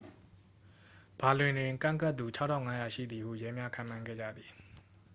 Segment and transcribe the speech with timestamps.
[1.21, 2.25] ဘာလင်တွင် ကန့်ကွက်သူ
[2.59, 4.51] 6,500 ရှိသည်ဟု ရဲများ ခန့်မှန်းခဲ့ကြသည်